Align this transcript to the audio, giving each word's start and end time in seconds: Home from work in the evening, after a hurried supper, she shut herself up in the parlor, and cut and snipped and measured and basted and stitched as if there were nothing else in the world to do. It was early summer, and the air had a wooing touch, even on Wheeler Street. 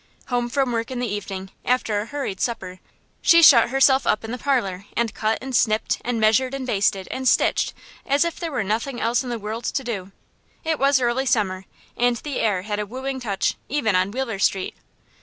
Home 0.29 0.49
from 0.49 0.71
work 0.71 0.89
in 0.89 0.97
the 0.97 1.05
evening, 1.13 1.51
after 1.63 1.99
a 2.01 2.07
hurried 2.07 2.41
supper, 2.41 2.79
she 3.21 3.43
shut 3.43 3.69
herself 3.69 4.07
up 4.07 4.23
in 4.23 4.31
the 4.31 4.39
parlor, 4.39 4.85
and 4.97 5.13
cut 5.13 5.37
and 5.43 5.55
snipped 5.55 6.01
and 6.03 6.19
measured 6.19 6.55
and 6.55 6.65
basted 6.65 7.07
and 7.11 7.27
stitched 7.29 7.75
as 8.03 8.25
if 8.25 8.39
there 8.39 8.51
were 8.51 8.63
nothing 8.63 8.99
else 8.99 9.23
in 9.23 9.29
the 9.29 9.37
world 9.37 9.63
to 9.65 9.83
do. 9.83 10.11
It 10.63 10.79
was 10.79 10.99
early 10.99 11.27
summer, 11.27 11.65
and 11.95 12.15
the 12.17 12.39
air 12.39 12.63
had 12.63 12.79
a 12.79 12.85
wooing 12.87 13.19
touch, 13.19 13.53
even 13.69 13.95
on 13.95 14.09
Wheeler 14.09 14.39
Street. 14.39 14.73